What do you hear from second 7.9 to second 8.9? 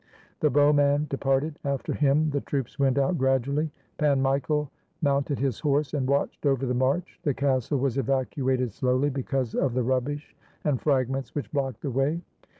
evacuated